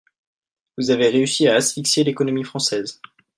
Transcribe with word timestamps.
Vous 0.79 0.89
avez 0.89 1.09
réussi 1.09 1.47
à 1.47 1.53
asphyxier 1.57 2.03
l’économie 2.03 2.43
française. 2.43 2.99